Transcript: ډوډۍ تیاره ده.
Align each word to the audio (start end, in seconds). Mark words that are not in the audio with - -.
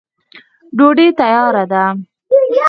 ډوډۍ 0.77 1.07
تیاره 1.19 1.63
ده. 1.71 1.83